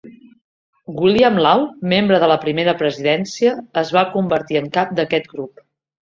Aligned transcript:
William 1.01 1.35
Law, 1.47 1.65
membre 1.91 2.17
de 2.23 2.29
la 2.31 2.37
Primera 2.45 2.73
Presidència, 2.79 3.51
es 3.81 3.91
va 3.97 4.03
convertir 4.15 4.57
en 4.61 4.71
cap 4.79 4.95
d'aquest 5.01 5.29
grup. 5.35 5.63